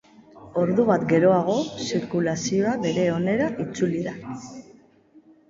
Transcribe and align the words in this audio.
Ordu 0.61 0.85
bat 0.85 1.03
geroago, 1.11 1.57
zirkulazioa 1.89 2.73
bere 2.87 3.05
onera 3.19 3.51
itzuli 3.67 4.03
da. 4.09 4.17